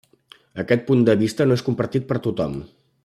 Aquest 0.63 0.87
punt 0.87 1.05
de 1.09 1.15
vista 1.19 1.47
no 1.51 1.59
és 1.61 1.65
compartit 1.67 2.09
per 2.13 2.19
tothom. 2.29 2.57